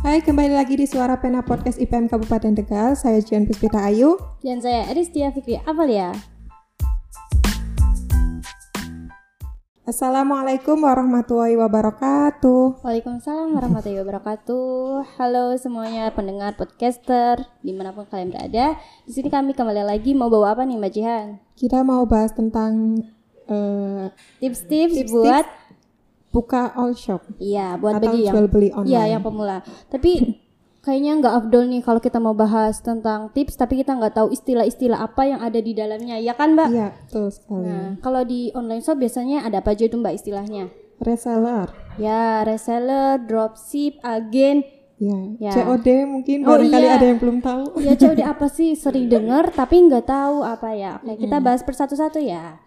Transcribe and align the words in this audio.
Hai, 0.00 0.24
kembali 0.24 0.56
lagi 0.56 0.80
di 0.80 0.88
Suara 0.88 1.20
Pena 1.20 1.44
Podcast 1.44 1.76
IPM 1.76 2.08
Kabupaten 2.08 2.56
Tegal. 2.56 2.96
Saya 2.96 3.20
Jian 3.20 3.44
Puspita 3.44 3.84
Ayu. 3.84 4.16
Dan 4.40 4.56
saya 4.64 4.88
Aristia 4.88 5.28
Fikri 5.28 5.60
Avalia. 5.68 6.16
Assalamualaikum 9.84 10.80
warahmatullahi 10.80 11.52
wabarakatuh. 11.52 12.80
Waalaikumsalam 12.80 13.52
warahmatullahi 13.52 14.00
wabarakatuh. 14.00 15.04
Halo 15.20 15.60
semuanya 15.60 16.08
pendengar 16.16 16.56
podcaster 16.56 17.44
di 17.60 17.76
mana 17.76 17.92
pun 17.92 18.08
kalian 18.08 18.32
berada. 18.32 18.80
Di 19.04 19.12
sini 19.12 19.28
kami 19.28 19.52
kembali 19.52 19.84
lagi 19.84 20.16
mau 20.16 20.32
bawa 20.32 20.56
apa 20.56 20.64
nih 20.64 20.80
Mbak 20.80 20.92
Jihan? 20.96 21.26
Kita 21.60 21.84
mau 21.84 22.08
bahas 22.08 22.32
tentang 22.32 23.04
eh, 23.52 24.08
Tips-tips 24.40 24.96
Tips-tips 24.96 25.12
buat 25.12 25.44
buka 26.30 26.70
all 26.72 26.94
shop 26.94 27.26
iya 27.36 27.74
buat 27.74 27.98
atau 27.98 28.06
bagi 28.06 28.24
yang 28.24 28.34
jual 28.34 28.46
beli 28.46 28.70
online. 28.70 28.88
iya 28.88 29.02
yang 29.10 29.22
pemula. 29.22 29.60
Tapi 29.86 30.12
kayaknya 30.84 31.12
nggak 31.18 31.34
afdol 31.36 31.64
nih 31.66 31.82
kalau 31.82 31.98
kita 31.98 32.16
mau 32.16 32.32
bahas 32.32 32.80
tentang 32.80 33.28
tips 33.30 33.52
tapi 33.54 33.76
kita 33.76 33.92
nggak 33.92 34.16
tahu 34.16 34.30
istilah-istilah 34.30 34.96
apa 34.98 35.22
yang 35.26 35.40
ada 35.40 35.58
di 35.58 35.72
dalamnya. 35.72 36.16
Ya 36.16 36.32
kan 36.32 36.54
Mbak? 36.54 36.68
Iya, 36.70 36.88
betul 37.04 37.26
sekali. 37.28 37.66
Nah, 37.66 37.88
kalau 37.98 38.22
di 38.22 38.48
online 38.50 38.80
shop 38.80 38.96
biasanya 38.96 39.42
ada 39.42 39.60
apa 39.60 39.74
aja 39.74 39.84
itu 39.84 39.94
Mbak 39.94 40.14
istilahnya? 40.16 40.70
Reseller. 41.00 41.68
Ya, 41.96 42.44
reseller, 42.44 43.20
dropship, 43.20 43.98
agen, 44.00 44.64
Ya, 45.00 45.16
Ya. 45.40 45.52
COD 45.56 46.04
mungkin 46.04 46.44
Oh, 46.44 46.60
barangkali 46.60 46.84
iya. 46.84 47.00
ada 47.00 47.06
yang 47.08 47.16
belum 47.16 47.40
tahu. 47.40 47.80
Ya 47.80 47.96
COD 47.96 48.20
apa 48.20 48.46
sih 48.46 48.76
sering 48.76 49.08
dengar 49.12 49.48
tapi 49.48 49.80
nggak 49.80 50.04
tahu 50.04 50.44
apa 50.44 50.76
ya. 50.76 51.00
Oke 51.00 51.24
kita 51.24 51.40
bahas 51.40 51.64
persatu-satu 51.64 52.20
ya. 52.20 52.60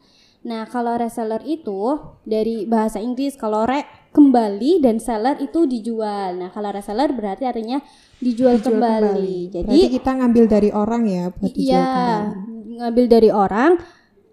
Nah 0.43 0.67
kalau 0.67 0.99
reseller 0.99 1.39
itu 1.47 1.99
dari 2.27 2.67
bahasa 2.67 2.99
Inggris 2.99 3.39
kalau 3.39 3.63
re 3.63 3.87
kembali 4.11 4.83
dan 4.83 4.99
seller 4.99 5.39
itu 5.39 5.63
dijual. 5.65 6.35
Nah 6.35 6.51
kalau 6.51 6.69
reseller 6.69 7.09
berarti 7.15 7.47
artinya 7.47 7.79
dijual, 8.19 8.59
Jual 8.59 8.75
kembali. 8.75 9.35
Jadi 9.49 9.67
Berarti 9.67 9.89
kita 9.99 10.11
ngambil 10.19 10.45
dari 10.51 10.69
orang 10.69 11.03
ya 11.07 11.23
buat 11.31 11.51
dijual 11.55 11.83
iya 11.83 11.87
kembali. 11.87 12.77
ngambil 12.83 13.05
dari 13.07 13.29
orang 13.31 13.71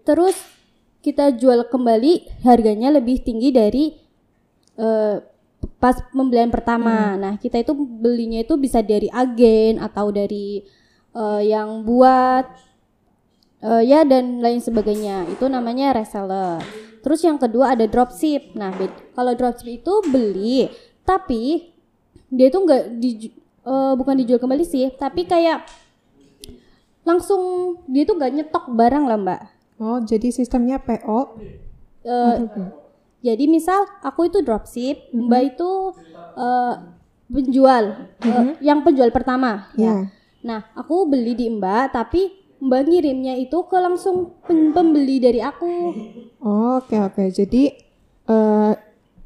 terus 0.03 0.35
kita 1.01 1.33
jual 1.33 1.65
kembali 1.71 2.43
harganya 2.45 2.93
lebih 2.93 3.25
tinggi 3.25 3.49
dari 3.49 3.97
eh, 4.77 5.17
pas 5.81 5.97
pembelian 6.13 6.53
pertama. 6.53 7.17
Nah, 7.17 7.33
kita 7.41 7.61
itu 7.61 7.73
belinya 7.73 8.41
itu 8.41 8.53
bisa 8.57 8.85
dari 8.85 9.09
agen 9.09 9.81
atau 9.81 10.13
dari 10.13 10.61
eh, 11.13 11.41
yang 11.49 11.81
buat 11.81 12.45
eh, 13.61 13.83
ya 13.85 14.01
dan 14.03 14.41
lain 14.41 14.59
sebagainya. 14.59 15.29
Itu 15.29 15.45
namanya 15.47 15.93
reseller. 15.93 16.61
Terus 17.01 17.21
yang 17.25 17.41
kedua 17.41 17.73
ada 17.73 17.85
dropship. 17.89 18.53
Nah, 18.53 18.73
kalau 19.13 19.33
dropship 19.33 19.81
itu 19.81 19.93
beli 20.09 20.69
tapi 21.01 21.73
dia 22.29 22.49
itu 22.49 22.57
enggak 22.61 22.83
di 22.97 23.09
bukan 23.97 24.17
dijual 24.17 24.41
kembali 24.41 24.65
sih, 24.65 24.89
tapi 24.97 25.29
kayak 25.29 25.61
langsung 27.05 27.73
dia 27.89 28.05
tuh 28.05 28.17
nggak 28.17 28.33
nyetok 28.33 28.65
barang 28.73 29.05
lah 29.05 29.17
mbak. 29.21 29.41
Oh, 29.81 29.97
jadi 30.01 30.33
sistemnya 30.33 30.81
PO. 30.81 31.37
Eh, 32.05 32.35
jadi 33.21 33.45
misal 33.45 33.85
aku 34.01 34.29
itu 34.29 34.41
dropship, 34.41 35.13
mbak 35.13 35.57
itu 35.57 35.69
eh, 36.37 36.73
penjual, 37.29 38.09
eh, 38.21 38.57
yang 38.65 38.81
penjual 38.81 39.09
pertama. 39.13 39.69
Ya. 39.77 40.09
Nah 40.41 40.69
aku 40.73 41.05
beli 41.05 41.37
di 41.37 41.49
mbak, 41.49 41.93
tapi 41.93 42.40
mbak 42.61 42.85
ngirimnya 42.85 43.33
itu 43.35 43.57
ke 43.65 43.75
langsung 43.75 44.37
pembeli 44.45 45.17
dari 45.17 45.41
aku. 45.41 45.71
Oh, 46.39 46.77
Oke, 46.77 46.93
oke. 46.95 47.23
Jadi 47.27 47.73
eh 48.29 48.73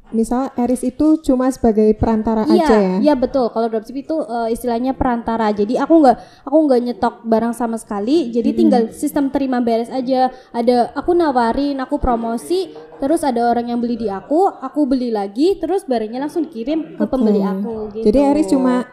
misal 0.06 0.54
Eris 0.54 0.86
itu 0.86 1.18
cuma 1.18 1.50
sebagai 1.50 1.90
perantara 1.98 2.46
Iya, 2.46 2.62
aja 2.62 2.76
ya. 2.78 2.96
iya 3.02 3.14
betul. 3.18 3.50
Kalau 3.50 3.66
dropship 3.66 4.06
itu 4.06 4.16
eh, 4.22 4.54
istilahnya 4.54 4.94
perantara. 4.94 5.50
Jadi 5.50 5.76
aku 5.76 5.98
nggak 6.00 6.16
aku 6.46 6.56
nggak 6.64 6.80
nyetok 6.80 7.14
barang 7.26 7.52
sama 7.52 7.76
sekali. 7.76 8.30
Jadi 8.30 8.50
tinggal 8.54 8.82
sistem 8.94 9.28
terima 9.28 9.58
beres 9.58 9.90
aja. 9.90 10.30
Ada 10.54 10.94
aku 10.94 11.10
nawarin, 11.12 11.76
aku 11.82 11.98
promosi, 11.98 12.70
terus 13.02 13.26
ada 13.26 13.50
orang 13.50 13.68
yang 13.74 13.82
beli 13.82 13.98
di 13.98 14.08
aku, 14.08 14.46
aku 14.48 14.86
beli 14.86 15.10
lagi, 15.10 15.58
terus 15.58 15.82
barangnya 15.84 16.22
langsung 16.22 16.46
dikirim 16.46 16.96
ke 16.96 17.04
pembeli 17.04 17.42
aku. 17.42 17.90
Gitu. 17.92 18.04
Jadi 18.06 18.18
Eris 18.22 18.46
cuma 18.48 18.86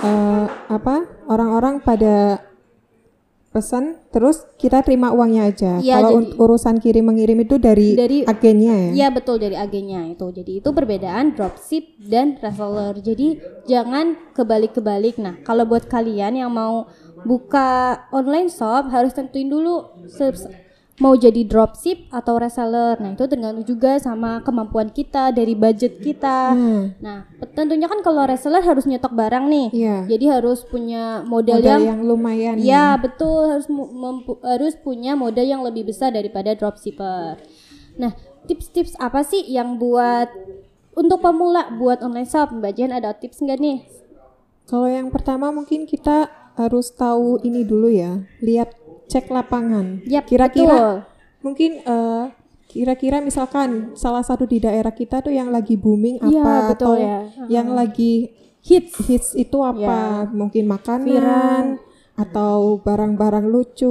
eh, 0.00 0.46
apa? 0.70 1.02
Orang-orang 1.26 1.82
pada 1.82 2.46
pesan 3.50 3.98
terus 4.14 4.46
kita 4.56 4.86
terima 4.86 5.10
uangnya 5.10 5.50
aja. 5.50 5.72
Iya, 5.82 5.98
Kalau 5.98 6.22
jadi- 6.22 6.38
urusan 6.38 6.76
kirim 6.78 7.10
mengirim 7.10 7.38
itu 7.42 7.58
dari, 7.58 7.98
Dari- 7.98 8.22
agennya 8.22 8.74
ya. 8.78 8.90
Iya 8.94 9.08
betul 9.10 9.42
dari 9.42 9.58
agennya 9.58 10.06
itu. 10.06 10.26
Jadi 10.30 10.62
itu 10.62 10.70
perbedaan 10.70 11.34
dropship 11.34 11.98
dan 11.98 12.38
reseller. 12.38 12.94
Jadi 13.02 13.42
jangan 13.66 14.14
kebalik-kebalik. 14.32 15.18
Nah 15.18 15.42
kalau 15.42 15.66
buat 15.66 15.90
kalian 15.90 16.38
yang 16.38 16.54
mau 16.54 16.86
buka 17.26 18.00
online 18.14 18.48
shop 18.48 18.86
harus 18.88 19.10
tentuin 19.12 19.50
dulu 19.50 20.06
mau 21.00 21.16
jadi 21.16 21.42
dropship 21.42 22.12
atau 22.12 22.36
reseller. 22.36 23.00
Nah 23.00 23.16
itu 23.16 23.24
tergantung 23.24 23.64
juga 23.64 23.96
sama 23.96 24.44
kemampuan 24.44 24.92
kita 24.92 25.32
dari 25.32 25.56
budget 25.56 25.96
kita. 25.98 26.52
Hmm, 26.52 26.92
Nah 27.00 27.24
tentunya 27.56 27.88
kan 27.88 28.04
kalau 28.04 28.28
reseller 28.28 28.60
harus 28.60 28.84
nyetok 28.84 29.16
barang 29.16 29.48
nih. 29.48 29.68
Iya. 29.72 29.96
Jadi 30.06 30.24
harus 30.28 30.60
punya 30.62 31.24
modal, 31.24 31.58
Modal 31.58 31.80
yang 31.80 31.84
yang 31.96 32.00
lumayan. 32.04 32.56
Ya 32.60 33.00
betul 33.00 33.48
harus 33.48 33.66
mempu- 33.72 34.38
harus 34.44 34.76
punya 34.76 35.16
modal 35.16 35.48
yang 35.48 35.64
lebih 35.64 35.88
besar 35.88 36.12
daripada 36.12 36.52
dropshipper. 36.52 37.40
Nah 37.96 38.12
tips-tips 38.44 38.94
apa 39.00 39.24
sih 39.24 39.40
yang 39.48 39.80
buat 39.80 40.28
untuk 40.92 41.24
pemula 41.24 41.72
buat 41.80 42.04
online 42.04 42.28
shop 42.28 42.52
Mbak 42.52 42.72
Jen 42.76 42.92
ada 42.92 43.16
tips 43.16 43.40
nggak 43.40 43.56
nih? 43.56 43.78
Kalau 44.68 44.86
yang 44.86 45.08
pertama 45.08 45.48
mungkin 45.50 45.88
kita 45.88 46.28
harus 46.54 46.92
tahu 46.92 47.40
ini 47.40 47.64
dulu 47.64 47.88
ya. 47.88 48.20
Lihat 48.44 48.79
cek 49.10 49.26
lapangan. 49.28 50.06
Yap, 50.06 50.24
Kira-kira 50.24 51.02
mungkin 51.42 51.82
eh, 51.82 52.24
kira-kira 52.64 53.18
misalkan 53.18 53.98
salah 53.98 54.22
satu 54.22 54.46
di 54.46 54.62
daerah 54.62 54.94
kita 54.94 55.18
tuh 55.18 55.34
yang 55.34 55.50
lagi 55.50 55.74
booming 55.74 56.22
Iya, 56.22 56.38
apa 56.40 56.54
betul 56.70 56.94
atau 56.94 56.94
ya. 56.96 57.18
yang 57.50 57.74
lagi 57.74 58.30
Hits. 58.62 58.94
hits 59.08 59.28
itu 59.34 59.58
apa? 59.58 60.28
Mungkin 60.30 60.68
makanan 60.68 61.80
atau 62.12 62.76
barang-barang 62.78 63.48
lucu, 63.48 63.88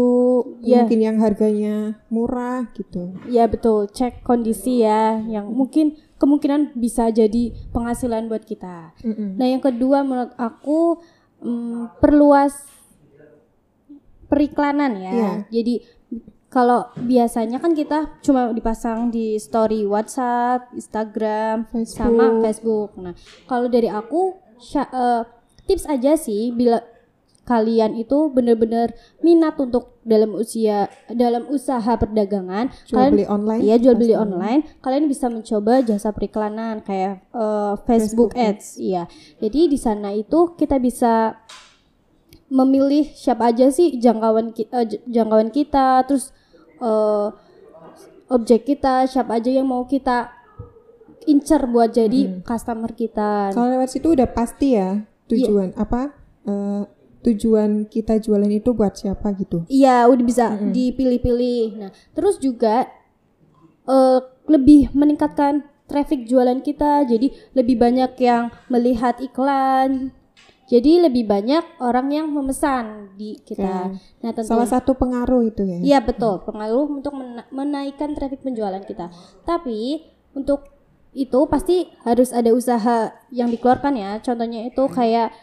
Iya. 0.62 0.86
mungkin 0.86 1.00
yang 1.02 1.18
harganya 1.18 1.98
murah 2.08 2.70
gitu. 2.78 3.18
Ya 3.26 3.50
betul 3.50 3.90
cek 3.90 4.22
kondisi 4.22 4.86
ya 4.86 5.18
yang 5.26 5.50
mungkin 5.50 5.98
kemungkinan 6.22 6.78
bisa 6.78 7.10
jadi 7.10 7.50
penghasilan 7.74 8.30
buat 8.30 8.46
kita. 8.46 8.94
Mm-mm. 9.02 9.42
Nah 9.42 9.48
yang 9.50 9.60
kedua 9.60 10.06
menurut 10.06 10.38
aku 10.38 11.02
mm, 11.42 11.98
perluas 11.98 12.54
periklanan 14.30 14.96
ya. 14.96 15.12
Iya. 15.12 15.32
Jadi 15.50 15.76
kalau 16.50 16.90
biasanya 16.98 17.62
kan 17.62 17.78
kita 17.78 18.22
cuma 18.26 18.50
dipasang 18.50 19.14
di 19.14 19.38
story 19.38 19.86
WhatsApp, 19.86 20.74
Instagram, 20.74 21.70
sama 21.86 22.42
Facebook. 22.42 22.98
Nah 22.98 23.14
kalau 23.46 23.70
dari 23.70 23.90
aku 23.90 24.38
eh, 24.74 25.24
tips 25.70 25.86
aja 25.86 26.18
sih 26.18 26.50
bila 26.50 26.82
kalian 27.50 27.98
itu 27.98 28.30
benar-benar 28.30 28.94
minat 29.26 29.58
untuk 29.58 29.98
dalam 30.06 30.38
usia 30.38 30.86
dalam 31.10 31.50
usaha 31.50 31.98
perdagangan 31.98 32.70
Jual 32.86 32.94
kalian 32.94 33.12
beli 33.14 33.26
online. 33.26 33.62
Iya 33.66 33.76
jual 33.82 33.96
beli 33.98 34.14
online. 34.14 34.62
Kalian 34.86 35.10
bisa 35.10 35.34
mencoba 35.34 35.82
jasa 35.82 36.14
periklanan 36.14 36.86
kayak 36.86 37.26
eh, 37.34 37.74
Facebook, 37.90 38.38
Ads. 38.38 38.78
Iya. 38.78 39.06
Jadi 39.42 39.70
di 39.70 39.78
sana 39.78 40.14
itu 40.14 40.54
kita 40.58 40.78
bisa 40.78 41.42
memilih 42.50 43.06
siapa 43.08 43.48
aja 43.48 43.70
sih 43.70 43.96
jangkauan 43.96 44.52
ki- 44.52 44.68
eh, 44.68 44.86
jangkauan 45.06 45.50
kita, 45.50 46.02
terus 46.04 46.34
eh, 46.80 47.28
objek 48.28 48.66
kita, 48.66 49.06
siapa 49.06 49.38
aja 49.38 49.50
yang 49.50 49.66
mau 49.66 49.86
kita 49.86 50.34
incer 51.26 51.66
buat 51.66 51.92
jadi 51.92 52.42
customer 52.42 52.92
kita. 52.92 53.54
Kalau 53.54 53.70
lewat 53.70 53.90
situ 53.90 54.08
udah 54.10 54.28
pasti 54.28 54.74
ya 54.74 55.02
tujuan 55.28 55.74
apa? 55.76 56.14
eh, 56.44 56.84
tujuan 57.20 57.86
kita 57.86 58.16
jualan 58.18 58.48
itu 58.48 58.72
buat 58.72 58.96
siapa 58.96 59.36
gitu. 59.36 59.68
Iya, 59.68 60.08
udah 60.08 60.24
bisa 60.24 60.46
dipilih-pilih. 60.72 61.64
Nah, 61.78 61.92
terus 62.12 62.40
juga 62.40 62.88
eh, 63.86 64.20
lebih 64.48 64.90
meningkatkan 64.92 65.62
traffic 65.86 66.26
jualan 66.26 66.62
kita. 66.62 67.04
Jadi 67.04 67.30
lebih 67.54 67.76
banyak 67.76 68.16
yang 68.18 68.50
melihat 68.68 69.20
iklan. 69.20 70.16
Jadi 70.70 71.02
lebih 71.02 71.26
banyak 71.26 71.82
orang 71.82 72.14
yang 72.14 72.30
memesan 72.30 73.18
di 73.18 73.42
kita. 73.42 73.90
Nah, 74.22 74.32
tentu 74.32 74.54
Salah 74.54 74.70
satu 74.70 74.94
pengaruh 74.94 75.42
itu 75.42 75.66
ya. 75.66 75.82
Iya 75.82 76.00
betul, 76.06 76.46
pengaruh 76.46 76.86
untuk 76.86 77.18
mena- 77.18 77.50
menaikkan 77.50 78.14
traffic 78.14 78.46
penjualan 78.46 78.78
kita. 78.86 79.10
Tapi 79.44 80.06
untuk 80.38 80.70
itu 81.10 81.40
pasti 81.50 81.90
harus 82.06 82.30
ada 82.30 82.54
usaha 82.54 83.18
yang 83.34 83.50
dikeluarkan 83.50 83.98
ya. 83.98 84.12
Contohnya 84.22 84.70
itu 84.70 84.86
kayak 84.86 85.34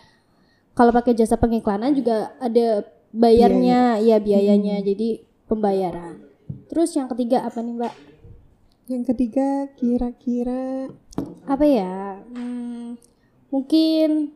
kalau 0.79 0.95
pakai 0.95 1.19
jasa 1.19 1.35
pengiklanan 1.35 1.91
juga 1.91 2.31
ada 2.39 2.87
bayarnya, 3.11 3.99
ya 3.99 4.23
biayanya. 4.23 4.79
Jadi 4.79 5.27
pembayaran. 5.51 6.23
Terus 6.71 6.95
yang 6.95 7.11
ketiga 7.11 7.43
apa 7.43 7.59
nih 7.67 7.75
Mbak? 7.75 7.95
Yang 8.87 9.03
ketiga 9.11 9.67
kira-kira 9.75 10.87
Apa 11.51 11.67
ya? 11.67 12.23
Hmm, 12.31 12.95
mungkin 13.51 14.31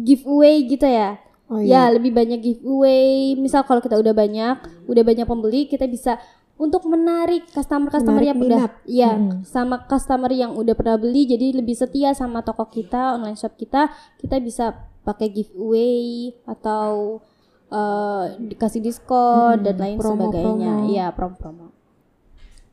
giveaway 0.00 0.62
gitu 0.64 0.84
ya. 0.84 1.18
Oh 1.48 1.58
Ya, 1.58 1.88
iya. 1.88 1.94
lebih 1.94 2.12
banyak 2.12 2.38
giveaway. 2.38 3.32
Misal 3.34 3.64
kalau 3.64 3.80
kita 3.80 3.96
udah 3.96 4.12
banyak, 4.12 4.56
udah 4.84 5.02
banyak 5.02 5.24
pembeli, 5.24 5.64
kita 5.64 5.84
bisa 5.84 6.20
untuk 6.54 6.84
menarik 6.84 7.46
customer-customer 7.48 8.20
yang 8.20 8.36
udah 8.36 8.82
ya 8.84 9.14
Hmm. 9.14 9.46
sama 9.46 9.86
customer 9.86 10.28
yang 10.28 10.52
udah 10.52 10.74
pernah 10.74 10.98
beli 10.98 11.22
jadi 11.24 11.54
lebih 11.54 11.72
setia 11.72 12.12
sama 12.12 12.42
toko 12.42 12.66
kita, 12.66 13.14
online 13.14 13.38
shop 13.38 13.54
kita, 13.54 13.88
kita 14.18 14.36
bisa 14.38 14.74
pakai 15.00 15.30
giveaway 15.30 16.34
atau 16.44 17.22
eh, 17.68 18.24
dikasih 18.42 18.80
diskon 18.80 19.54
Hmm, 19.54 19.62
dan 19.62 19.76
lain 19.76 19.96
promo-promo. 19.96 20.32
sebagainya. 20.56 20.72
Iya, 20.88 21.06
promo-promo. 21.12 21.66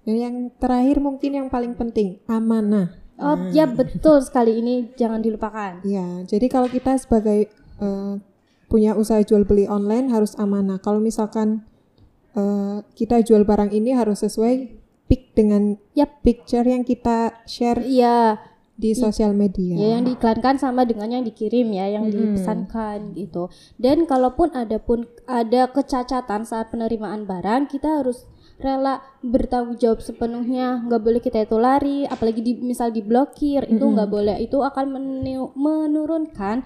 Dan 0.01 0.16
yang 0.16 0.36
terakhir 0.56 0.98
mungkin 0.98 1.31
yang 1.33 1.48
paling 1.48 1.75
penting 1.75 2.24
amanah. 2.25 2.95
Oh, 3.16 3.36
Hmm. 3.38 3.48
ya 3.50 3.64
betul 3.66 4.20
sekali 4.20 4.60
ini 4.60 4.92
jangan 4.94 5.20
dilupakan. 5.20 5.80
Ya, 5.82 6.24
jadi 6.24 6.46
kalau 6.46 6.68
kita 6.68 6.96
sebagai 6.96 7.48
eh, 7.76 8.14
punya 8.66 8.92
usaha 8.94 9.20
jual 9.20 9.44
beli 9.44 9.68
online 9.68 10.08
harus 10.10 10.36
amanah. 10.36 10.80
Kalau 10.80 11.00
misalkan 11.00 11.64
eh, 12.32 12.78
kita 12.94 13.20
jual 13.22 13.44
barang 13.44 13.72
ini 13.72 13.92
harus 13.92 14.20
sesuai 14.20 14.68
pic 15.06 15.32
dengan 15.32 15.80
Yap. 15.92 16.20
picture 16.20 16.64
yang 16.64 16.82
kita 16.82 17.46
share 17.46 17.80
Iya, 17.80 18.36
di 18.76 18.92
sosial 18.92 19.32
media. 19.32 19.72
ya 19.72 19.88
yang 19.96 20.04
diiklankan 20.04 20.60
sama 20.60 20.84
dengan 20.84 21.08
yang 21.10 21.24
dikirim 21.24 21.72
ya, 21.72 21.88
yang 21.90 22.12
dipesankan 22.12 23.16
gitu. 23.16 23.48
Dan 23.76 24.04
kalaupun 24.04 24.52
ada 24.52 24.76
pun 24.78 25.08
ada 25.24 25.70
kecacatan 25.70 26.44
saat 26.44 26.68
penerimaan 26.70 27.24
barang, 27.24 27.70
kita 27.70 28.04
harus 28.04 28.28
rela 28.56 29.00
bertanggung 29.19 29.75
jawab 29.75 30.00
sepenuhnya. 30.00 30.80
Nggak 30.81 31.02
boleh 31.02 31.19
kita 31.19 31.42
itu 31.42 31.57
lari, 31.57 32.04
apalagi 32.06 32.40
di 32.40 32.54
misal 32.56 32.90
diblokir 32.90 33.68
itu 33.68 33.84
nggak 33.86 34.07
boleh. 34.07 34.38
Itu 34.40 34.62
akan 34.62 34.86
menu- 34.90 35.52
menurunkan 35.54 36.63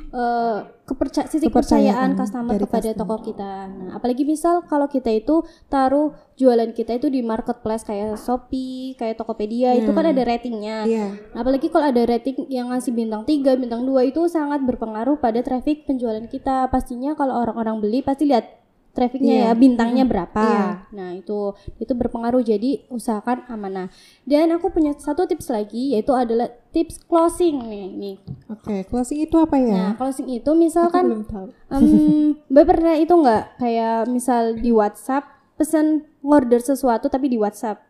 eh, 0.00 0.58
keperca- 0.82 1.28
sisi 1.28 1.46
Kepercayaan 1.46 1.52
kepercayaan 1.52 2.10
customer 2.16 2.54
kepada 2.56 2.88
customer. 2.88 2.98
toko 2.98 3.16
kita. 3.22 3.52
Nah, 3.68 3.90
apalagi 3.92 4.22
misal 4.24 4.64
kalau 4.64 4.86
kita 4.86 5.08
itu 5.08 5.40
taruh 5.66 6.10
jualan 6.34 6.72
kita 6.72 6.96
itu 6.96 7.06
di 7.06 7.20
marketplace 7.20 7.84
kayak 7.84 8.16
Shopee, 8.16 8.96
kayak 8.96 9.14
Tokopedia, 9.14 9.76
itu 9.76 9.92
kan 9.92 10.06
ada 10.06 10.22
ratingnya. 10.24 10.88
Iya. 10.88 11.06
Apalagi 11.32 11.68
kalau 11.68 11.84
ada 11.86 12.02
rating 12.02 12.48
yang 12.48 12.72
ngasih 12.72 12.90
bintang 12.90 13.22
3, 13.22 13.54
bintang 13.54 13.84
2 13.84 14.02
itu 14.04 14.24
sangat 14.26 14.62
berpengaruh 14.62 15.20
pada 15.20 15.40
traffic 15.40 15.84
penjualan 15.84 16.24
kita. 16.24 16.66
Pastinya 16.68 17.12
kalau 17.12 17.36
orang-orang 17.36 17.78
beli 17.78 18.00
pasti 18.00 18.24
lihat 18.24 18.59
trafficnya 19.00 19.34
Iya. 19.40 19.44
ya, 19.48 19.52
bintangnya 19.56 20.04
berapa. 20.04 20.44
Iya. 20.44 20.66
Nah, 20.92 21.16
itu 21.16 21.56
itu 21.80 21.92
berpengaruh 21.96 22.44
jadi 22.44 22.84
usahakan 22.92 23.48
amanah. 23.48 23.88
Dan 24.28 24.52
aku 24.52 24.68
punya 24.68 24.92
satu 24.92 25.24
tips 25.24 25.48
lagi 25.48 25.96
yaitu 25.96 26.12
adalah 26.12 26.52
tips 26.76 27.00
closing 27.08 27.64
nih. 27.64 28.20
Oke, 28.52 28.84
closing 28.92 29.24
itu 29.24 29.40
apa 29.40 29.56
ya? 29.56 29.72
Nah, 29.72 29.92
closing 29.96 30.28
itu 30.28 30.52
Aku 30.52 30.60
misalkan 30.60 31.08
belum 31.08 31.24
tahu. 31.24 31.46
Em, 31.72 31.80
Mbak 32.52 32.64
pernah 32.68 32.94
itu 33.00 33.14
nggak 33.16 33.42
kayak 33.56 33.98
misal 34.12 34.52
di 34.52 34.68
WhatsApp 34.68 35.24
pesan 35.56 36.04
ngorder 36.20 36.60
sesuatu 36.60 37.08
tapi 37.08 37.28
di 37.32 37.36
WhatsApp 37.36 37.80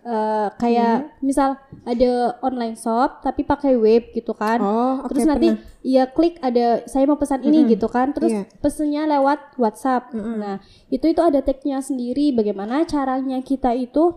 Eh, 0.00 0.48
kayak 0.56 1.20
misal 1.20 1.60
ada 1.84 2.12
online 2.40 2.72
shop 2.72 3.20
tapi 3.20 3.44
pakai 3.44 3.76
web 3.76 4.08
gitu 4.10 4.32
kan. 4.32 4.56
Oh, 4.56 5.04
oke 5.04 5.12
terus 5.12 5.28
nanti 5.28 5.52
pernah. 5.52 5.84
ya 5.84 6.08
klik 6.08 6.40
ada 6.40 6.80
saya 6.84 7.04
mau 7.04 7.14
pesan 7.14 7.44
ini 7.44 7.68
gitu 7.68 7.84
kan. 7.84 8.10
Terus 8.10 8.32
Iya. 8.32 8.42
pesennya 8.58 9.04
lewat 9.06 9.54
WhatsApp. 9.54 10.08
Nah 10.14 10.56
itu 10.88 11.04
itu 11.04 11.20
ada 11.20 11.40
tagnya 11.40 11.78
sendiri 11.78 12.32
bagaimana 12.32 12.80
caranya 12.84 13.38
kita 13.40 13.70
itu 13.70 14.16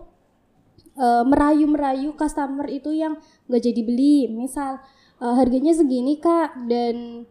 eh, 0.96 1.22
merayu-merayu 1.22 2.14
customer 2.14 2.64
itu 2.66 2.88
yang 2.88 3.20
nggak 3.44 3.62
jadi 3.62 3.80
beli. 3.82 4.18
Misal 4.26 4.80
eh, 5.20 5.34
harganya 5.36 5.76
segini 5.76 6.16
kak 6.16 6.64
dan 6.64 7.28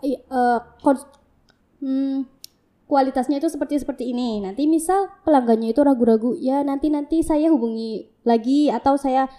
eh, 0.00 0.58
kons- 0.78 1.10
hmm, 1.80 2.22
kualitasnya 2.90 3.38
itu 3.38 3.46
seperti 3.46 3.78
seperti 3.78 4.10
ini. 4.10 4.42
Nanti 4.42 4.66
misal 4.66 5.06
pelanggannya 5.22 5.70
itu 5.70 5.80
ragu-ragu 5.80 6.34
ya 6.34 6.60
nanti 6.60 6.90
nanti 6.90 7.22
saya 7.22 7.46
hubungi 7.48 8.10
lagi 8.22 8.66
atau 8.66 8.98
saya 8.98 9.30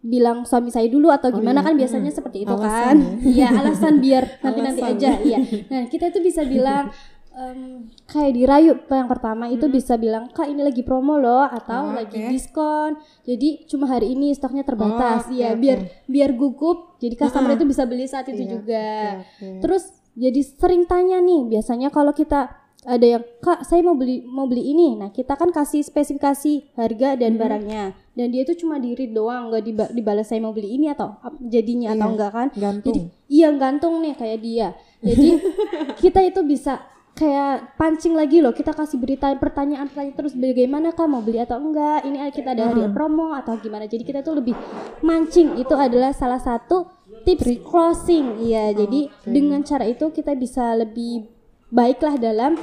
bilang 0.00 0.46
suami 0.46 0.70
saya 0.70 0.86
dulu 0.86 1.10
atau 1.10 1.28
gimana 1.28 1.60
iya, 1.60 1.66
kan 1.66 1.74
biasanya 1.74 2.10
seperti 2.10 2.46
itu 2.46 2.54
Alasan 2.54 2.70
kan. 2.70 2.96
iya 3.26 3.48
alasan 3.50 3.94
biar 3.98 4.22
nanti 4.44 4.60
nanti 4.62 4.80
Alasan. 4.80 4.96
aja 4.96 5.10
iya. 5.20 5.38
Nah 5.66 5.82
kita 5.90 6.04
itu 6.08 6.22
bisa 6.22 6.46
bilang 6.46 6.94
em, 7.34 7.90
kayak 8.06 8.32
dirayu 8.32 8.72
yang 8.86 9.10
pertama 9.10 9.50
itu 9.50 9.66
bisa 9.66 9.98
bilang 9.98 10.30
kak 10.30 10.46
ini 10.46 10.62
lagi 10.62 10.80
promo 10.80 11.18
loh 11.18 11.42
atau 11.42 11.90
Oh, 11.90 11.96
lagi 11.96 12.22
diskon. 12.22 12.94
Jadi 13.26 13.66
cuma 13.66 13.90
hari 13.90 14.14
ini 14.14 14.30
stoknya 14.30 14.62
terbatas. 14.62 15.26
Oh, 15.26 15.34
oke, 15.34 15.36
ya 15.36 15.52
oke. 15.52 15.58
biar 15.58 15.78
biar 16.06 16.30
gugup. 16.32 16.78
Jadi 16.96 17.14
customer 17.14 17.50
Mm-mm. 17.50 17.58
itu 17.58 17.66
bisa 17.66 17.82
beli 17.82 18.06
saat 18.06 18.30
itu 18.30 18.40
Iya, 18.40 18.50
juga. 18.52 18.86
oke, 19.18 19.26
oke. 19.42 19.48
terus 19.58 19.84
jadi 20.16 20.40
sering 20.40 20.88
tanya 20.88 21.20
nih 21.20 21.44
biasanya 21.46 21.92
kalau 21.92 22.10
kita 22.10 22.48
ada 22.86 23.02
yang 23.02 23.22
kak 23.42 23.66
saya 23.66 23.82
mau 23.82 23.98
beli 23.98 24.22
mau 24.22 24.46
beli 24.46 24.70
ini. 24.70 24.94
Nah 24.94 25.10
kita 25.10 25.34
kan 25.34 25.50
kasih 25.50 25.82
spesifikasi 25.82 26.72
harga 26.72 27.18
dan 27.18 27.34
barangnya. 27.34 27.92
Dan 28.14 28.30
dia 28.30 28.46
itu 28.46 28.54
cuma 28.56 28.78
di 28.78 28.94
read 28.94 29.10
doang 29.10 29.50
nggak 29.50 29.60
diba- 29.60 29.90
dibalas 29.90 30.30
saya 30.30 30.38
mau 30.38 30.54
beli 30.54 30.72
ini 30.72 30.88
atau 30.88 31.18
jadinya 31.42 31.92
atau 31.92 32.06
Iya, 32.06 32.12
enggak 32.14 32.30
kan? 32.30 32.46
gantung. 32.54 32.86
jadi 32.86 33.00
iya 33.26 33.48
gantung 33.52 33.94
nih 34.00 34.14
kayak 34.14 34.38
dia. 34.40 34.68
Jadi 35.02 35.28
kita 36.02 36.20
itu 36.22 36.40
bisa 36.46 36.78
kayak 37.16 37.74
pancing 37.74 38.12
lagi 38.12 38.38
loh 38.38 38.52
kita 38.52 38.70
kasih 38.70 39.00
berita 39.00 39.32
pertanyaan 39.34 39.88
pertanyaan 39.88 40.14
terus 40.14 40.36
bagaimana 40.36 40.92
kak 40.92 41.08
mau 41.08 41.20
beli 41.20 41.40
atau 41.40 41.56
enggak 41.58 42.04
ini 42.04 42.22
kita 42.30 42.54
ada 42.54 42.70
hari 42.70 42.86
promo 42.88 43.34
atau 43.34 43.58
gimana? 43.58 43.90
Jadi 43.90 44.06
kita 44.06 44.22
tuh 44.22 44.38
lebih 44.38 44.54
mancing. 45.02 45.58
Itu 45.58 45.74
adalah 45.74 46.14
salah 46.14 46.38
satu 46.38 46.95
tips 47.26 47.60
closing 47.60 48.38
iya 48.40 48.70
jadi 48.70 49.00
dengan 49.26 49.60
cara 49.60 49.82
itu 49.84 50.08
kita 50.08 50.32
bisa 50.32 50.72
lebih 50.72 51.26
baiklah 51.68 52.14
dalam 52.16 52.54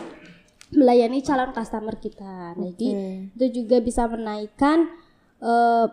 melayani 0.72 1.20
calon 1.20 1.52
customer 1.52 1.94
kita 1.96 2.56
Nah, 2.56 2.64
jadi 2.66 2.88
Oke. 2.90 3.36
itu 3.36 3.46
juga 3.54 3.78
bisa 3.78 4.08
menaikkan 4.08 4.88
eh, 5.38 5.86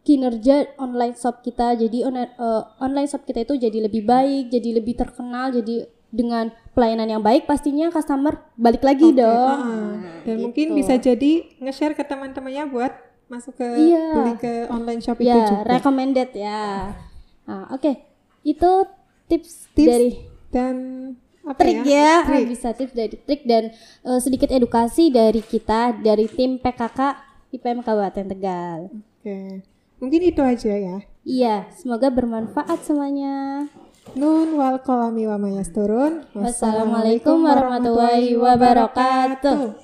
kinerja 0.00 0.56
online 0.76 1.14
shop 1.14 1.40
kita 1.40 1.76
jadi 1.76 1.98
on- 2.02 2.16
eh, 2.18 2.62
online 2.78 3.06
shop 3.06 3.22
kita 3.22 3.40
itu 3.42 3.54
jadi 3.60 3.78
lebih 3.82 4.02
baik 4.02 4.50
jadi 4.50 4.68
lebih 4.74 4.96
terkenal 4.96 5.48
jadi 5.50 5.86
dengan 6.10 6.50
pelayanan 6.72 7.06
yang 7.08 7.22
baik 7.22 7.46
pastinya 7.46 7.86
customer 7.88 8.42
balik 8.56 8.82
lagi 8.82 9.14
dong 9.14 9.56
Ah, 9.56 9.62
Nah, 9.62 10.20
Dan 10.20 10.36
gitu. 10.36 10.42
mungkin 10.42 10.66
bisa 10.74 10.98
jadi 10.98 11.32
nge-share 11.56 11.94
ke 11.94 12.02
teman-temannya 12.02 12.66
buat 12.66 12.92
masuk 13.26 13.54
ke 13.54 13.64
Iya. 13.64 14.06
beli 14.12 14.34
ke 14.36 14.52
online 14.66 14.98
shop 14.98 15.16
itu 15.16 15.30
ya 15.30 15.46
juga. 15.46 15.70
recommended 15.70 16.30
ya 16.34 16.90
nah, 17.50 17.66
oke 17.74 17.92
itu 18.46 18.70
tips, 19.26 19.66
Tips 19.74 19.90
dari 19.90 20.10
Dan 20.50 20.76
apa 21.42 21.58
trik 21.58 21.82
ya? 21.82 22.22
ya, 22.26 22.46
bisa 22.46 22.70
tips 22.70 22.94
dari 22.94 23.18
trik 23.18 23.42
dan 23.42 23.74
eh, 24.06 24.20
sedikit 24.22 24.54
edukasi 24.54 25.10
dari 25.10 25.42
kita 25.42 25.98
dari 25.98 26.30
tim 26.30 26.62
PKK 26.62 27.18
IPM 27.50 27.82
Kabupaten 27.82 28.26
Tegal 28.30 28.80
Oke. 29.20 29.66
Mungkin 29.98 30.20
itu 30.22 30.40
aja 30.40 30.72
ya. 30.78 30.96
iya 31.26 31.66
semoga 31.74 32.08
bermanfaat 32.08 32.86
semuanya 32.86 33.66
Nun 34.16 34.58
wal 34.58 34.82
kolami 34.82 35.28
wa 35.30 35.38
mayasturun. 35.38 36.26
Wassalamualaikum 36.34 37.46
warahmatullahi 37.46 38.34
wabarakatuh. 38.34 39.76